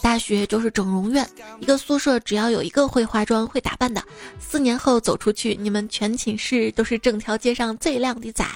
[0.00, 4.00] 大学就是整容院，一个宿舍只要有一个会化妆、会打扮的，
[4.38, 8.46] 四年后走出去，你们全寝室都是整条街上最靓的仔。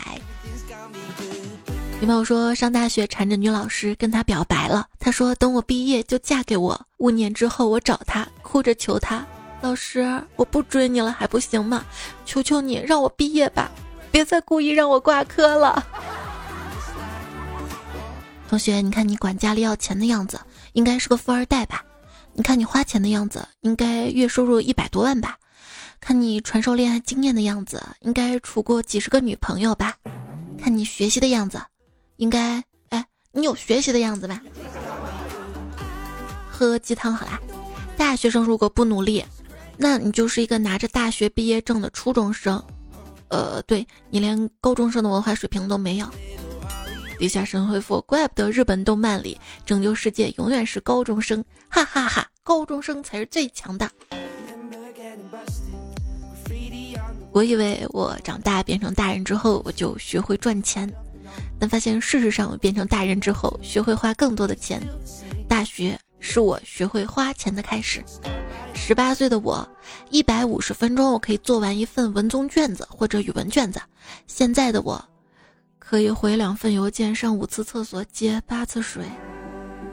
[2.01, 6.81] 女朋友说上大学缠着女老师跟她表白了，她说等我毕业就嫁给我。
[6.99, 9.27] 五年之后我找她，哭着求她，
[9.61, 11.85] 老师我不追你了还不行吗？
[12.25, 13.69] 求求你让我毕业吧，
[14.13, 15.85] 别再故意让我挂科了。
[18.49, 20.39] 同学，你看你管家里要钱的样子。
[20.75, 21.85] 应该是个富二代吧？
[22.33, 25.37] 你看你花钱的样子，应该月收入一百多万吧？
[25.99, 29.97] 看你传授恋爱经验的样子，应该处过几十个女朋友吧？
[30.63, 31.61] 看你学习的样子，
[32.19, 32.63] 应该……
[32.91, 34.41] 哎，你有学习的样子吧？
[36.51, 37.41] 喝鸡汤好啦。
[37.97, 39.25] 大学生如果不努力，
[39.77, 42.63] 那你就是一个拿着大学毕业证的初中生。
[43.29, 46.07] 呃，对你连高中生的文化水平都没有。
[47.19, 52.27] 地下神回复，怪不得日本动漫里拯救世界永远是高中生，哈哈哈！
[52.45, 53.91] 高中生才是最强的。
[57.33, 60.91] 我以为我长大变成大人之后，我就学会赚钱，
[61.59, 64.81] 但发现事实上我变成大人之后，学会花更多的钱。
[65.49, 68.03] 大学是我学会花钱的开始。
[68.75, 69.69] 十八岁的我，
[70.11, 73.81] 一百五十分钟我可以做完一份文综卷子或者语文卷子。
[74.27, 75.05] 现在的我，
[75.79, 79.05] 可以回两份邮件，上五次厕所，接八次水。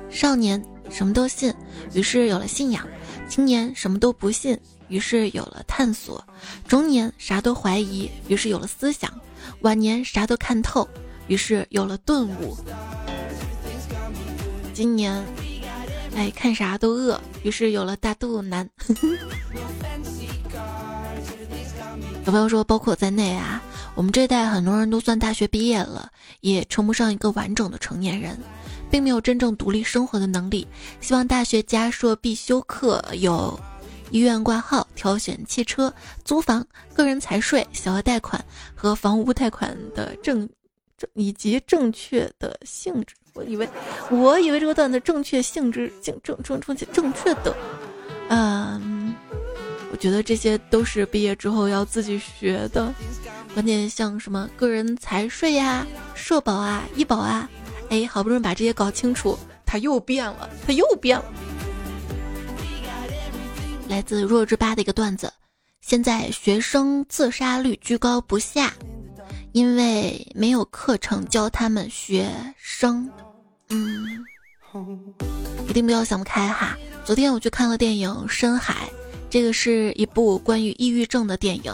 [0.10, 1.54] 少年什么都信，
[1.94, 2.84] 于是有了信仰；
[3.28, 6.24] 青年什么都不信，于是有了探索；
[6.68, 9.10] 中年啥都怀疑，于是有了思想；
[9.62, 10.88] 晚年啥都看透，
[11.28, 12.58] 于是有了顿悟。
[14.74, 15.24] 今年。
[16.18, 18.70] 哎，看啥都饿，于是有了大肚腩。
[22.26, 23.62] 有朋友说，包括在内啊，
[23.96, 26.10] 我们这代很多人都算大学毕业了，
[26.40, 28.40] 也称不上一个完整的成年人，
[28.90, 30.66] 并没有真正独立生活的能力。
[31.02, 33.60] 希望大学加硕必修课有
[34.10, 38.42] 医院挂号、挑选汽车、租房、个人财税、小额贷款
[38.74, 40.48] 和房屋贷款的证
[40.98, 43.16] 正以及正确的性质。
[43.34, 43.68] 我以为，
[44.10, 47.54] 我以为这个段子正确性质正正正正确正确的，
[48.30, 49.14] 嗯，
[49.92, 52.94] 我觉得这些都是毕业之后要自己学的，
[53.54, 57.50] 关键像什么个人财税呀、社保啊、医保啊，
[57.90, 61.26] 哎，好不容易把这些搞清楚，他又变了，他又变了。
[63.90, 65.32] 来自弱智吧的一个段子，
[65.82, 68.74] 现在学生自杀率居高不下，
[69.56, 73.10] 因为没有课程教他们学生。
[73.70, 74.06] 嗯，
[75.70, 76.78] 一定不要想不开哈。
[77.06, 78.74] 昨天我去看了电影《深海》，
[79.30, 81.74] 这个是一部关于抑郁症的电影。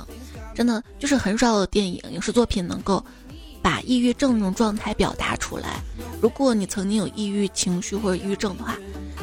[0.53, 3.03] 真的就是很少有电影影视作品能够
[3.63, 5.81] 把抑郁症那种状态表达出来。
[6.21, 8.77] 如果你曾经有抑郁情绪或者抑郁症的话，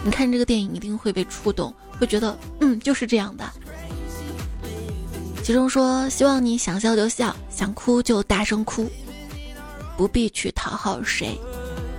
[0.04, 3.48] 你看这个电影一定会被触动，会觉得嗯就是这样的。
[5.48, 8.86] 其中说，希望你想笑就笑，想哭就大声哭，
[9.96, 11.40] 不必去讨好谁。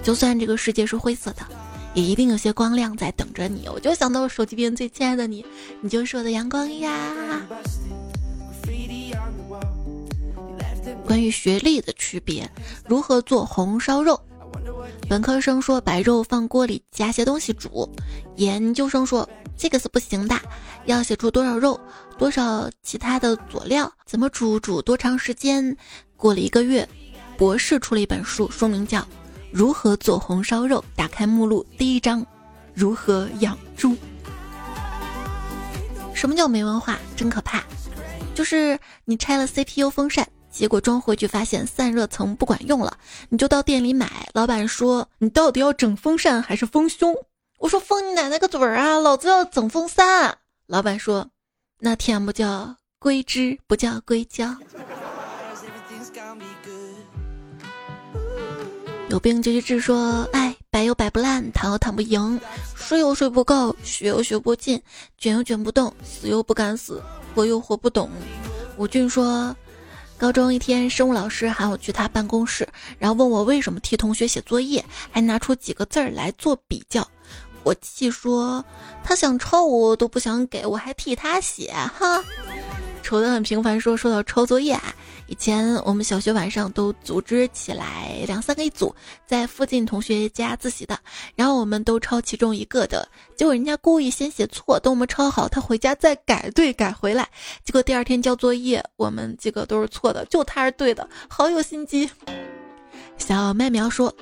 [0.03, 1.41] 就算这个世界是灰色的，
[1.95, 3.67] 也一定有些光亮在等着你。
[3.67, 5.43] 我就想到我手机边最亲爱的你，
[5.81, 7.41] 你就是我的阳光呀。
[11.03, 12.47] 关于学历的区别，
[12.85, 14.21] 如何做红烧肉？
[15.09, 17.89] 本科生说把肉放锅里加些东西煮，
[18.35, 20.35] 研究生说这个是不行的，
[20.85, 21.79] 要写出多少肉，
[22.19, 25.75] 多少其他的佐料，怎么煮，煮多长时间。
[26.17, 26.88] 过了一个月，
[27.38, 29.08] 博士出了一本书，书名叫。
[29.53, 30.84] 如何做红烧肉？
[30.97, 32.23] 打开目录，第一章，
[32.73, 33.95] 如何养猪？
[36.13, 36.99] 什么叫没文化？
[37.15, 37.63] 真可怕！
[38.36, 42.97] 就是你拆了 CPU 风扇，结果装回去发现散热层不管用了，
[43.29, 44.27] 你就到店里买。
[44.34, 47.15] 老板说你到底要整风扇还是丰胸？
[47.60, 48.99] 我说封你奶奶个嘴儿啊！
[48.99, 50.38] 老子要整风扇。
[50.67, 51.29] 老板说
[51.81, 54.53] 那天不叫硅脂，不叫硅胶。
[59.07, 62.37] 有病就去治，说哎，摆又摆不烂，躺又躺不赢，
[62.75, 64.81] 睡又睡不够，学又学不进，
[65.17, 67.01] 卷又卷不动，死又不敢死，
[67.33, 68.09] 活又活不懂。
[68.75, 69.55] 吴俊说，
[70.17, 77.07] 高中一天，生物老师喊我去他办公室，然后问我为什么替同学写作业，还拿出几个字儿来做比较。
[77.63, 78.63] 我气说，
[79.04, 82.24] 他想抄我都不想给我，还替他写，哈。
[83.02, 84.93] 愁得很平凡，说说到抄作业啊。
[85.26, 88.93] 以前我们小学晚上都组织起来两三个一组，
[89.28, 90.98] 在附近同学家自习的，
[91.36, 97.28] 然后我们都抄其中一个的，结果人家故意先写错，等我们抄好，他回家再改对改回来，
[97.63, 102.10] 结果第二天交作业，我们几个都是错的，就他是对的，好有心机。
[103.17, 104.13] 小麦苗说。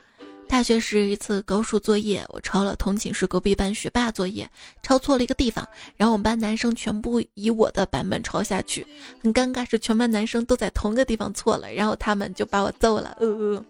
[0.47, 4.49] 大学时一次高数作业，我抄了同寝室隔壁班学霸作业，
[4.81, 8.85] 抄错了一个地方，然后我们班男生全部以我的版本抄下去，
[9.21, 13.17] 很尴尬，是全班男生都在同一个地方错了，然后他们就把我揍了。
[13.19, 13.63] 呃，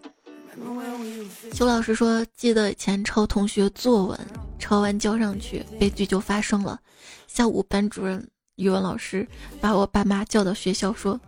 [1.52, 4.18] 邱老师说，记得以前抄同学作文，
[4.58, 6.78] 抄完交上去，悲剧就发生了。
[7.26, 9.26] 下午班主任、语文老师
[9.60, 11.20] 把我爸妈叫到学校说：“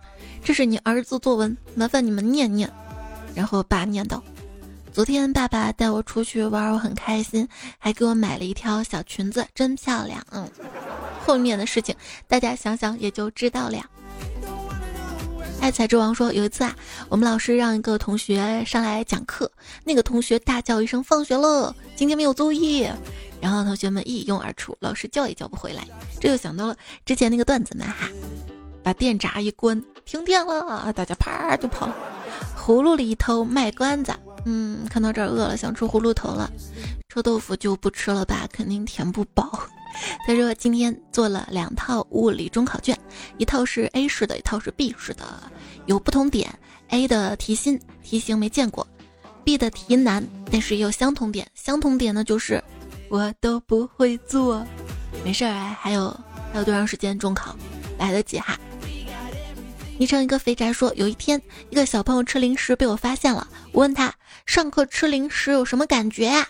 [0.43, 2.73] 这是你儿子作文，麻烦你们念念。”
[3.35, 4.23] 然后爸念道。
[4.93, 7.47] 昨天爸爸带我出去玩，我很开心，
[7.79, 10.21] 还给我买了一条小裙子，真漂亮。
[10.33, 10.49] 嗯，
[11.25, 11.95] 后面的事情
[12.27, 13.79] 大家想想也就知道了。
[15.61, 16.75] 爱财之王说，有一次啊，
[17.09, 19.51] 我们老师让一个同学上来讲课，
[19.85, 22.93] 那个同学大叫一声“放学了，今天没有作业”，
[23.41, 25.87] 然后同学们一拥而出，老师叫也叫不回来。
[26.19, 26.77] 这就想到了
[27.07, 28.09] 之前那个段子嘛哈，
[28.83, 31.89] 把电闸一关，停电了，大家啪就跑。
[32.59, 34.13] 葫芦里一头卖关子。
[34.45, 36.51] 嗯，看到这儿饿了，想吃葫芦头了。
[37.09, 39.69] 臭豆腐就不吃了吧，肯定填不饱。
[40.27, 42.97] 他说今天做了两套物理中考卷，
[43.39, 45.25] 一套是 A 式的，一套是 B 式的，
[45.87, 46.49] 有不同点。
[46.89, 48.87] A 的题新，题型没见过
[49.45, 51.47] ；B 的题难，但是也有相同点。
[51.55, 52.63] 相同点呢就是
[53.09, 54.65] 我都不会做。
[55.25, 56.09] 没事儿，还有
[56.53, 57.55] 还有多长时间中考？
[57.99, 58.59] 来得及哈。
[59.99, 64.13] 昵称一个肥宅说，有一天一个小朋友吃零食被我发现了，我问他
[64.47, 66.47] 上课吃零食有什么感觉呀？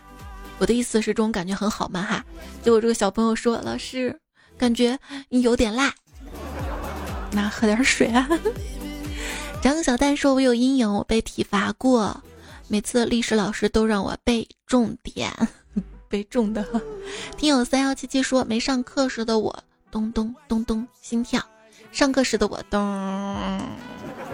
[0.58, 2.02] 我的意思是这种感觉很好吗？
[2.02, 2.24] 哈，
[2.62, 4.18] 结果这个小朋友说，老师
[4.58, 4.98] 感觉
[5.28, 5.94] 你有点辣，
[7.32, 8.28] 那喝点水啊。
[9.62, 12.22] 张小蛋说，我有阴影，我被体罚过，
[12.68, 15.32] 每次历史老师都让我背重点，
[16.08, 16.66] 背重的。
[17.36, 21.42] 听友三幺七七说，没上课时的我咚咚咚咚心跳。
[21.92, 23.60] 上课时的我咚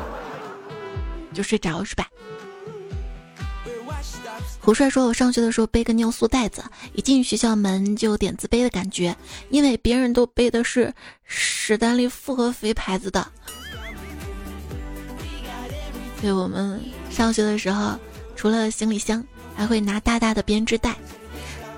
[1.32, 2.08] 就睡着是吧？
[4.66, 6.60] 胡帅说：“我上学的时候背个尿素袋子，
[6.92, 9.16] 一进学校门就有点自卑的感觉，
[9.48, 13.24] 因为别人都背的是史丹利复合肥牌子的。
[16.20, 17.96] 对我们上学的时候，
[18.34, 19.24] 除了行李箱，
[19.54, 20.96] 还会拿大大的编织袋。”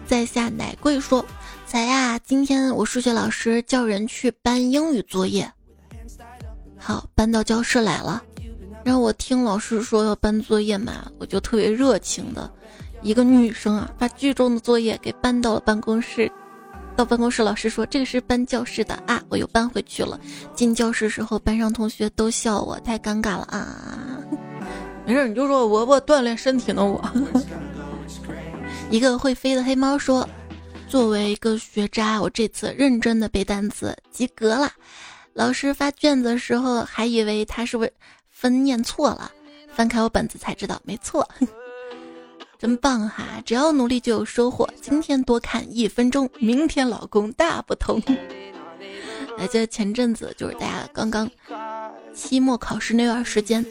[0.08, 1.22] 在下奶贵说
[1.68, 5.52] ：“仔呀，今天我数学老师叫人去搬英语作业。”
[6.80, 8.22] 好，搬到教室来了。
[8.88, 12.50] 然后我听老师说要搬作业嘛，我就特别热情的，
[13.02, 16.32] 一个女生啊，把剧中的作业给搬到了办公室。
[16.96, 20.18] 到办公室，老师说这个是搬教室的啊，我又搬回去了。
[20.54, 24.24] 进教室时候，班上同学都笑我，太尴尬了啊。
[25.04, 26.82] 没事，你就说我我锻炼身体呢。
[26.82, 26.98] 我
[28.88, 30.26] 一个会飞的黑猫说，
[30.88, 34.72] 作为一个学渣，我这次认真的背单词，及格了。
[35.34, 37.92] 老师发卷子的时候，还以为他是为
[38.40, 39.32] 分念错了，
[39.74, 41.28] 翻开我本子才知道没错，
[42.56, 43.42] 真棒哈！
[43.44, 44.68] 只要努力就有收获。
[44.80, 48.00] 今天多看一分钟，明天老公大不同。
[49.36, 51.28] 还记得前阵子就是大家刚刚
[52.14, 53.66] 期末考试那段时间，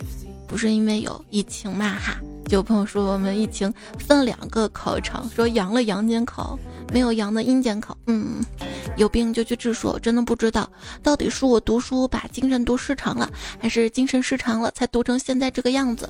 [0.49, 2.19] 不是因为有疫情嘛哈？
[2.47, 6.57] 就有朋友说我们疫情分两个考场，说阳了阳间考，
[6.93, 7.95] 没有阳的阴间考。
[8.05, 8.41] 嗯，
[8.95, 9.73] 有病就去治。
[9.73, 10.69] 说真的不知道，
[11.03, 13.29] 到底是我读书把精神读失常了，
[13.59, 16.09] 还是精神失常了才读成现在这个样子？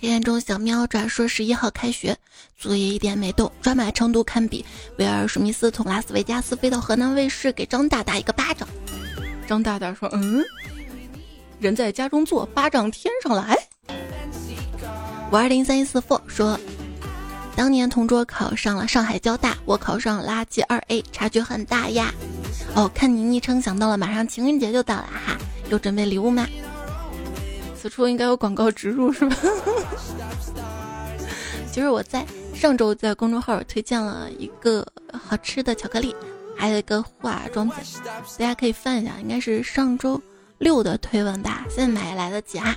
[0.00, 2.14] 黑暗中小喵转说十一号开学，
[2.58, 4.62] 作业一点没动，专买成都堪比。
[4.98, 8.68] 威尔史密斯从拉斯维加斯飞到河南卫视，给张大大一个巴掌。
[9.46, 10.44] 张大大说：“嗯，
[11.60, 13.56] 人在家中坐，巴掌天上来。
[15.34, 16.56] ”五二零三一四 four 说，
[17.56, 22.14] 当年同桌考上了上海交大，我考上垃圾二 A，差距很大呀。
[22.76, 25.36] 哦，看你昵称想到了，马上情人节就到了哈，
[25.70, 26.46] 有准备礼物吗？
[27.74, 29.36] 此处应该有广告植入是吧？
[31.72, 36.14] 其实我在上周在公众号推荐了一个好吃的巧克力，
[36.56, 37.78] 还有一个化妆品，
[38.38, 40.22] 大家可以翻一下，应该是上周
[40.58, 42.76] 六的推文吧，现在买也来得及哈。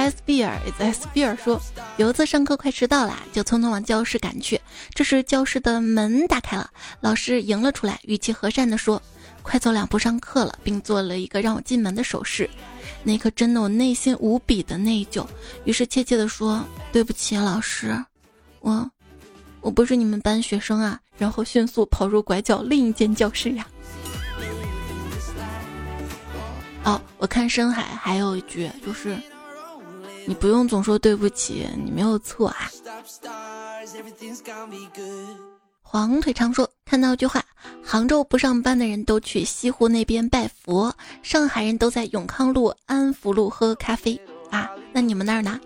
[0.00, 1.60] S 比尔，S 比尔说，
[1.98, 4.58] 有一次上课快迟到了，就匆匆往教室赶去。
[4.94, 6.70] 这时教室的门打开了，
[7.02, 9.02] 老师迎了出来，语气和善地说
[9.44, 12.48] ：“快走两步上课了，并做了一个让我进门的手势。”
[13.04, 15.26] 那刻真的我内心无比的内疚，
[15.66, 17.94] 于是怯怯地说：“对不起，老师，
[18.60, 18.90] 我
[19.60, 23.66] 我不是你们班学生啊。”然后迅速跑入拐角另一间教室呀。
[26.84, 29.14] 哦，我看深海还有一句就是。
[30.26, 32.70] 你不用总说对不起，你没有错啊。
[35.82, 37.44] 黄腿长说：“看到一句话，
[37.82, 44.70] 杭州不上班的人都去西湖那边拜佛，上海人都在永康路、安福路喝咖啡啊。
[44.92, 45.58] 那你们那儿呢？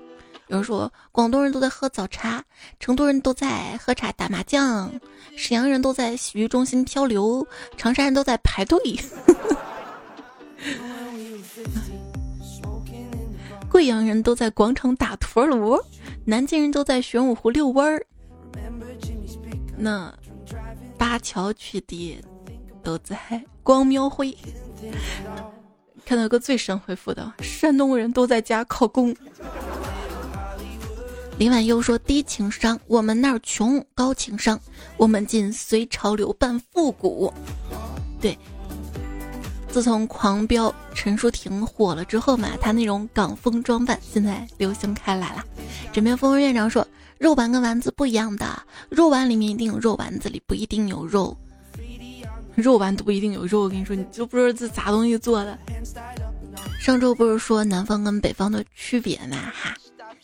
[0.49, 2.43] 有人说广东人都在喝早茶，
[2.81, 4.91] 成都人都在喝茶打麻将，
[5.37, 8.79] 沈阳人都在洗浴中心漂流，长沙人都在排队。
[13.75, 15.85] ”贵阳人都在广场打陀螺，
[16.25, 18.07] 南京人都在玄武湖遛弯儿，
[19.77, 20.17] 那
[20.97, 22.17] 八桥取缔
[22.85, 23.17] 都在
[23.65, 24.39] 光庙会。
[26.05, 29.13] 看到一个最神回复的，山东人都在家考公。
[31.37, 34.57] 林婉悠说低情商，我们那儿穷；高情商，
[34.97, 37.35] 我们尽随潮流扮复古。
[38.21, 38.39] 对。
[39.75, 45.45] 自从《狂飙》陈淑婷火了之后嘛，她那种港风装扮现在流行开来了。
[45.93, 46.87] 枕边风院长说
[47.19, 48.47] ：“肉丸跟丸子不一样的，
[48.89, 51.37] 肉丸里面一定有肉，丸子里不一定有肉。
[52.55, 55.59] 肉丸都不一定有肉，我跟你说，你就不知道这咋东西做的。”
[56.79, 59.37] 上周不是说南方跟北方的区别嘛？
[59.53, 59.75] 哈，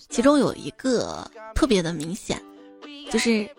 [0.09, 2.41] 其中有一个特别的明显，
[3.11, 3.51] 就是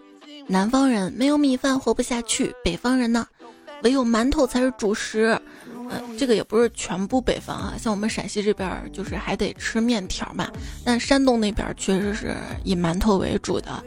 [0.47, 3.27] 南方人没有米饭活不下去，北方人呢，
[3.83, 5.37] 唯有馒头才是主食。
[6.17, 10.49] 这个也不是全部北方啊，像我们陕西这边就是还得吃面条嘛。
[10.83, 13.83] 但山东那边确实是以馒头为主的。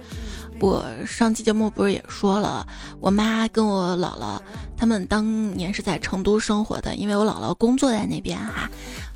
[0.61, 2.67] 我上期节目不是也说了，
[3.01, 4.41] 我妈跟我姥姥
[4.77, 8.71] 他们当年是在成都生活的，因为我姥姥工作在那边哈，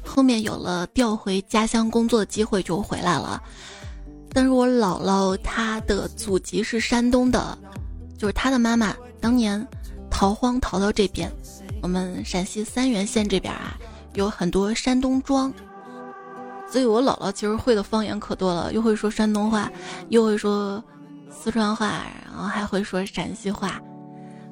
[0.04, 3.40] 后面有了调回家乡工作的机会就回来了。
[4.30, 7.56] 但是我姥姥她的祖籍是山东的，
[8.18, 9.64] 就是她的妈妈当年
[10.10, 11.32] 逃荒逃到这边，
[11.82, 13.78] 我们陕西三原县这边啊
[14.14, 15.52] 有很多山东庄。
[16.70, 19.72] 所以，我姥姥其实会的方言可多了，又会说山东话，
[20.10, 20.84] 又会说
[21.30, 23.80] 四川话，然后还会说陕西话。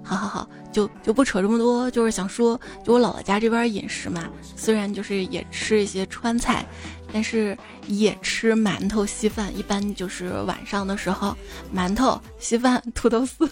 [0.02, 4.24] 好好好，就就不扯这么多，就是想说，就我姥姥家这边饮食嘛，
[4.56, 6.64] 虽然就是也吃一些川菜，
[7.12, 11.36] 但是也吃馒头稀饭，一般就是晚上的时候，
[11.74, 13.46] 馒头稀饭土豆丝，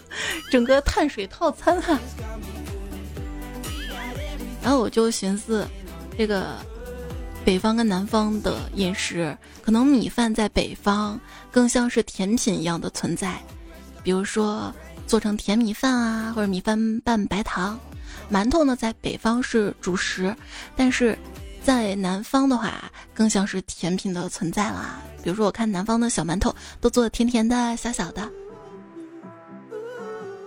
[0.49, 1.99] 整个碳水套餐哈。
[4.65, 5.65] 然后我就寻思，
[6.17, 6.57] 这个。
[7.45, 11.19] 北方跟南方的饮食，可能米饭在北方
[11.51, 13.39] 更像是甜品一样的存在，
[14.01, 14.73] 比如说
[15.05, 17.79] 做成甜米饭啊，或者米饭拌白糖。
[18.31, 20.35] 馒头呢，在北方是主食，
[20.75, 21.15] 但是
[21.63, 24.99] 在南方的话，更像是甜品的存在啦。
[25.21, 26.51] 比如说，我看南方的小馒头
[26.81, 28.27] 都做的甜甜的、小小的。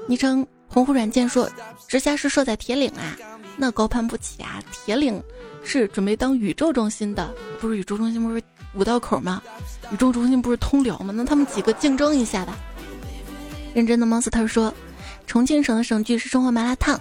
[0.08, 1.48] 昵称鸿鹄软件说
[1.86, 3.14] ：“直辖市设在铁岭啊，
[3.58, 5.22] 那高攀不起啊，铁岭。”
[5.64, 8.42] 是准备当宇宙中心的，不是宇宙中心不是
[8.72, 9.42] 五道口吗？
[9.90, 11.12] 宇宙中心不是通辽吗？
[11.14, 12.56] 那他们几个竞争一下吧。
[13.74, 14.72] 认真的 monster 说，
[15.26, 16.98] 重庆省的省剧是生活麻辣烫。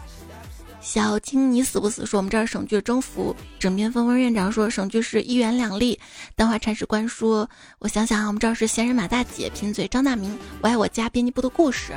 [0.81, 2.05] 小青你死不死？
[2.05, 3.33] 说我们这儿省剧征服。
[3.57, 5.97] 枕边风风院长说省剧是一元两粒。
[6.35, 7.49] 丹华铲屎官说，
[7.79, 10.37] 我想想啊，我们这儿是闲人马大姐贫嘴张大明。
[10.61, 11.93] 我爱我家编辑部的故事，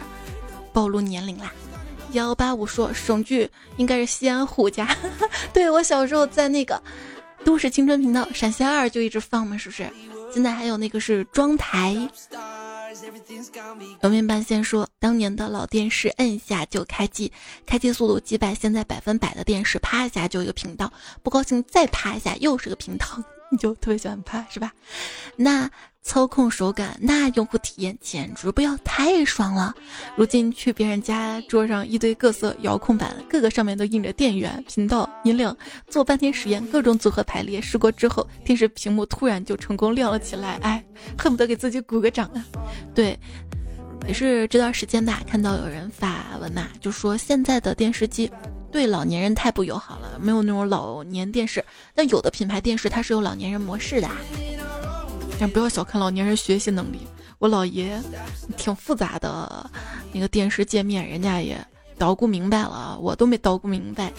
[0.72, 1.50] 暴露年龄啦。
[2.12, 4.88] 幺八五说省剧应该是西安虎家，
[5.52, 6.82] 对我小时候在那个
[7.44, 9.88] 都市青春频道陕西二就一直放嘛，是不是？
[10.32, 12.08] 现在还有那个是妆台。
[14.00, 17.32] 表面半仙说当年的老电视摁下就开机，
[17.64, 20.92] 开机速度几百，现在百分百的电视啪一下就一个频道，
[21.22, 23.06] 不高兴再啪一下又是个频道，
[23.50, 24.72] 你就特别喜欢啪是吧？
[25.36, 25.70] 那。
[26.02, 29.74] 操控手感，那用户体验简直不要太爽了。
[30.16, 35.56] 如今去别人家桌上一堆各色遥控板，各个上面都印着电源、频道、音量，
[35.88, 37.60] 做半天实验，各种组合排列。
[37.60, 40.82] 试过之后，电视屏幕突然就成功亮了起来，哎，
[41.18, 42.44] 恨不得给自己鼓个掌啊！
[42.94, 43.16] 对，
[44.08, 48.28] 也是这段时间吧，看到有人发文嘛，就说现在的电视机
[48.72, 51.62] 对老年人太不友好了，没有那种老年电视。
[51.94, 54.08] 但有的品牌电视它是有老年人模式的。
[55.40, 56.98] 但不要小看老年人学习能力，
[57.38, 57.98] 我姥爷
[58.58, 59.70] 挺复杂的，
[60.12, 61.58] 那个电视界面人家也
[61.96, 64.12] 捣鼓明白了，我都没捣鼓明白。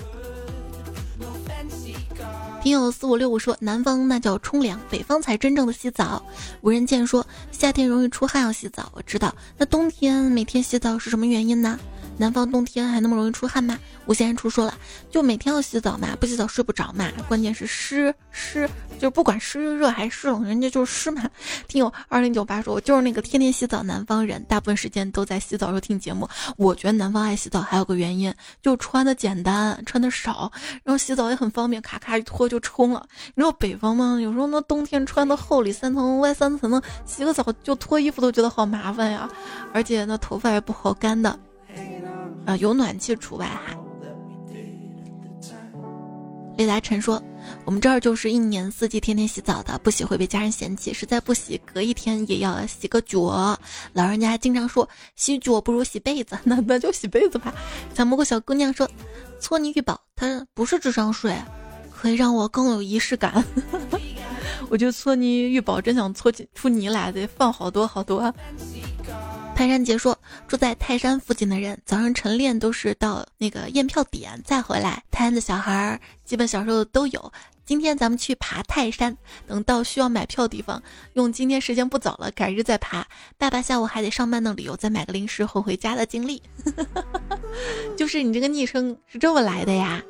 [2.64, 6.24] 听友四五六五说，南方那叫冲凉，北方才真正的洗澡。
[6.62, 9.32] 无人见说，夏天容易出汗要洗澡，我知道。
[9.60, 11.80] 那冬天每天洗澡是什么原因呢？
[12.18, 13.80] 南方冬天还那么容易出汗吗？
[14.06, 14.74] 无限人出说了，
[15.10, 17.08] 就每天要洗澡嘛，不洗澡睡不着嘛。
[17.28, 21.28] 关键是湿湿，就不管湿热还是湿冷，人家就是湿嘛。
[21.68, 26.30] 听友二零九八说，我就是那个天天洗澡南方人，大部分时间都在洗澡时候听节目。
[26.58, 30.52] 我觉得南方爱洗澡还有个原因，就穿的简单，穿的少，
[30.84, 33.04] 然后洗澡也很方便，咔咔一脱就冲了。
[33.34, 34.20] 你知道北方吗？
[34.22, 39.30] 有时候那冬天穿的厚里三层外三层的，洗个澡就脱衣服都觉得好麻烦呀，
[39.74, 41.38] 而且那头发也不好干的。
[42.46, 43.78] 啊，有暖气除外哈。
[46.58, 47.20] 李达晨说
[47.66, 53.58] ：“我们这儿就是一年四季天天洗澡的，不洗会被家人嫌弃，实在不洗，隔一天也要洗个脚。
[53.94, 57.54] 老人家经常说洗脚不如洗被子， 那那就洗被子吧。”
[57.96, 58.88] 小蘑菇小姑娘说
[59.40, 61.36] ：“搓泥浴宝，它不是智商税，
[61.92, 63.44] 可以让我更有仪式感。
[64.70, 68.32] ”我觉得搓泥浴宝真想搓起出泥来，得放好多好多。
[69.56, 75.04] 泰山杰说：“住在泰山附近的人，早上晨练都是到那个验票点再回来。
[75.12, 77.32] 泰安的小孩儿基本小时候都有。
[77.64, 79.16] 今天咱们去爬泰山，
[79.48, 80.82] 等到需要买票地方，
[81.14, 83.06] 用今天时间不早了，改日再爬。
[83.38, 86.42] 爸爸下午还得上班的理由，再买个零食后回家的经历。
[87.96, 90.02] 就是你这个昵称是这么来的呀？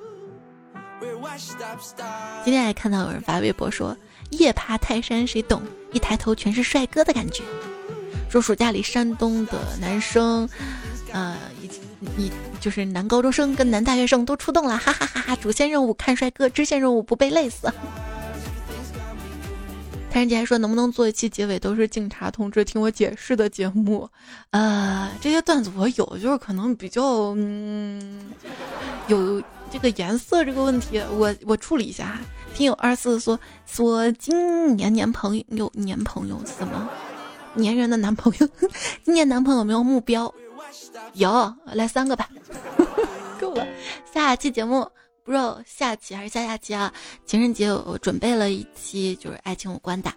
[2.44, 3.96] 今天还看到有人发微博说，
[4.30, 5.62] 夜爬泰山谁懂？
[5.92, 7.44] 一抬头全是帅哥的感觉。”
[8.32, 10.48] 说暑假里山东的男生，
[11.12, 15.36] 呃，一一就是男高中生跟男大学生都出动了，哈哈哈哈！
[15.36, 17.70] 主线任务看帅哥，支线任务不被累死。
[20.10, 24.10] 谭人杰还说，能不能做一期结尾都是警察同志听我解释的节目？
[24.52, 28.32] 呃，这些段子我有，就是可能比较嗯，
[29.08, 32.18] 有这个颜色这个问题，我我处理一下。
[32.54, 36.90] 听友二四说说今年年朋友年朋友什么？
[37.58, 38.48] 粘人的男朋友，
[39.04, 40.34] 今年男朋友没有目标？
[41.14, 42.30] 有，来三个吧，
[43.40, 43.68] 够了。
[44.14, 44.88] 下期节目
[45.24, 46.92] 不知道下期还是下下期啊？
[47.26, 50.12] 情人节我准备了一期就是爱情有关的。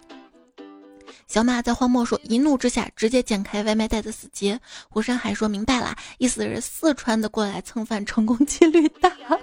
[1.27, 4.59] 小马在荒漠说，一怒之下直接剪开外卖袋的死结。
[4.89, 9.11] 胡山海说明白了，意思是四川的过来蹭饭成功几率大。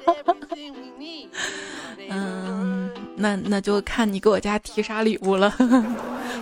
[2.08, 5.52] 嗯，那那就看你给我家提啥礼物了，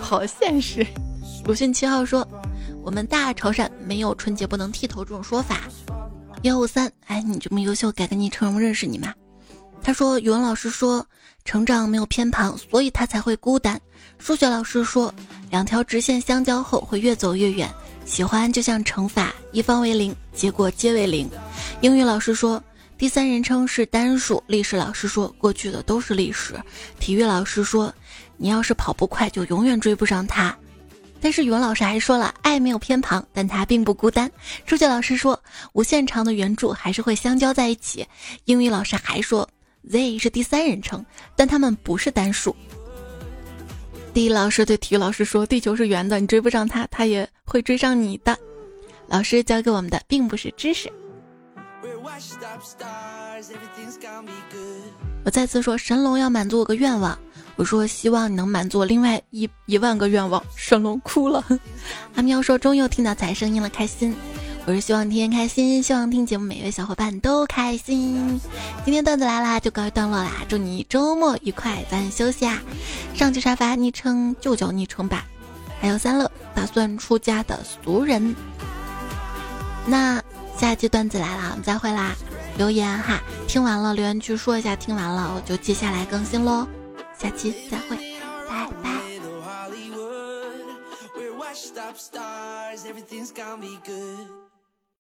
[0.00, 0.86] 好现实。
[1.44, 2.26] 鲁迅七号说，
[2.82, 5.62] 我们大潮汕没有春节不能剃头这种说法。
[6.42, 9.12] 幺五三，哎，你这么优秀，改个昵称，我认识你吗？
[9.82, 11.04] 他说，语文老师说，
[11.44, 13.80] 成长没有偏旁，所以他才会孤单。
[14.18, 15.12] 数学老师说，
[15.50, 17.68] 两条直线相交后会越走越远。
[18.04, 21.28] 喜欢就像乘法，一方为零，结果皆为零。
[21.80, 22.62] 英语老师说，
[22.96, 24.42] 第三人称是单数。
[24.46, 26.54] 历史老师说，过去的都是历史。
[26.98, 27.92] 体育老师说，
[28.36, 30.56] 你要是跑不快，就永远追不上他。
[31.20, 34.30] 但是语文老师还说了，爱没有偏旁，但他并不孤单。
[34.64, 35.40] 数学老师说，
[35.74, 38.06] 无限长的圆柱还是会相交在一起。
[38.46, 39.48] 英语老师还说
[39.88, 41.04] ，they 是第三人称，
[41.36, 42.56] 但他们不是单数。
[44.12, 48.36] 地理老师对体育老师说：“地球是圆的，你追不上它，它也会追上你的。”
[49.06, 50.90] 老师教给我们的并不是知识。
[55.24, 57.16] 我再次说，神龙要满足我个愿望。
[57.60, 60.42] 我说，希望你能满足另外一一万个愿望。
[60.56, 61.44] 神龙哭了。
[62.14, 64.16] 阿喵说：“终于又听到彩声音了，开心。”
[64.64, 68.40] 我是希望天天开心，希望听节目每位小伙伴都开心。
[68.82, 72.62] 今天段子来啦，就告一段落啦，祝你周末愉快，早点休息啊！
[73.14, 75.26] 上期沙发昵称就叫昵称吧。
[75.82, 78.34] 还有三乐打算出家的俗人。
[79.84, 80.18] 那
[80.56, 82.16] 下期段子来了，我们再会啦！
[82.56, 86.66] 留言哈，听完了留言区说一下，听完了我就接下来更新喽。
[87.20, 87.96] 下期再会，
[88.48, 88.90] 拜拜。